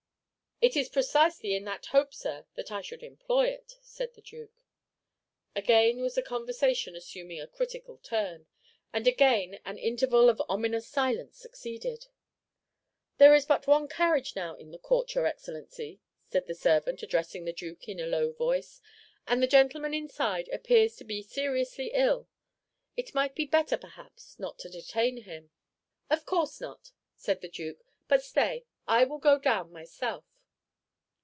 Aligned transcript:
"It 0.63 0.75
is 0.77 0.89
precisely 0.89 1.55
in 1.55 1.63
that 1.63 1.87
hope, 1.87 2.13
sir, 2.13 2.45
that 2.53 2.71
I 2.71 2.81
should 2.81 3.01
employ 3.01 3.47
it," 3.47 3.79
said 3.81 4.13
the 4.13 4.21
Duke. 4.21 4.53
Again 5.55 6.01
was 6.01 6.13
the 6.13 6.21
conversation 6.21 6.95
assuming 6.95 7.41
a 7.41 7.47
critical 7.47 7.97
turn, 7.97 8.45
and 8.93 9.07
again 9.07 9.59
an 9.65 9.79
interval 9.79 10.29
of 10.29 10.39
ominous 10.47 10.87
silence 10.87 11.39
succeeded. 11.39 12.09
"There 13.17 13.33
is 13.33 13.47
but 13.47 13.65
one 13.65 13.87
carriage 13.87 14.35
now 14.35 14.53
in 14.53 14.69
the 14.69 14.77
court, 14.77 15.15
your 15.15 15.25
Excellency," 15.25 15.99
said 16.29 16.45
the 16.45 16.53
servant, 16.53 17.01
addressing 17.01 17.45
the 17.45 17.53
Duke 17.53 17.89
in 17.89 17.99
a 17.99 18.05
low 18.05 18.31
voice, 18.31 18.81
"and 19.25 19.41
the 19.41 19.47
gentleman 19.47 19.95
inside 19.95 20.47
appears 20.49 20.95
to 20.97 21.03
be 21.03 21.23
seriously 21.23 21.89
ill. 21.95 22.29
It 22.95 23.15
might 23.15 23.33
be 23.33 23.45
better, 23.45 23.77
perhaps, 23.79 24.37
not 24.37 24.59
to 24.59 24.69
detain 24.69 25.23
him." 25.23 25.49
"Of 26.11 26.27
course 26.27 26.61
not," 26.61 26.91
said 27.15 27.41
the 27.41 27.49
Duke; 27.49 27.83
"but 28.07 28.21
stay, 28.23 28.63
I 28.87 29.05
will 29.05 29.17
go 29.17 29.39
down 29.39 29.71
myself." 29.71 30.23